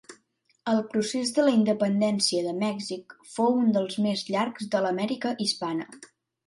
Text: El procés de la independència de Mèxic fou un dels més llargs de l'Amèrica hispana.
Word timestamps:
El 0.71 0.79
procés 0.93 1.33
de 1.35 1.45
la 1.45 1.53
independència 1.57 2.47
de 2.47 2.55
Mèxic 2.63 3.15
fou 3.35 3.61
un 3.67 3.71
dels 3.79 4.03
més 4.09 4.27
llargs 4.33 4.75
de 4.75 4.87
l'Amèrica 4.89 5.39
hispana. 5.49 5.93